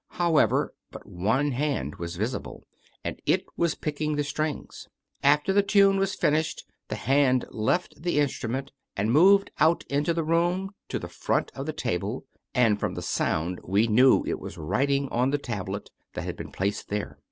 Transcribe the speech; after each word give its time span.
However, 0.13 0.73
but 0.89 1.05
one 1.05 1.51
hand 1.51 1.97
was 1.97 2.15
visible, 2.15 2.63
and 3.03 3.21
it 3.27 3.45
was 3.55 3.75
picking 3.75 4.15
the 4.15 4.23
strings. 4.23 4.87
After 5.21 5.53
the 5.53 5.61
tune 5.61 5.97
was 5.99 6.15
finished, 6.15 6.65
the 6.87 6.95
hand 6.95 7.45
left 7.51 8.01
the 8.01 8.17
in 8.19 8.27
strument, 8.27 8.69
and 8.97 9.11
moved 9.11 9.51
out 9.59 9.83
into 9.91 10.11
the 10.15 10.23
room 10.23 10.71
to 10.89 10.97
the 10.97 11.07
front 11.07 11.51
of 11.53 11.67
the 11.67 11.71
table, 11.73 12.25
and 12.55 12.79
from 12.79 12.95
the 12.95 13.03
sound 13.03 13.59
we 13.63 13.85
knew 13.85 14.23
it 14.25 14.39
was 14.39 14.57
writing 14.57 15.07
on 15.09 15.29
the 15.29 15.37
tablet 15.37 15.91
that 16.15 16.23
had 16.23 16.35
been 16.35 16.51
placed 16.51 16.89
there. 16.89 17.19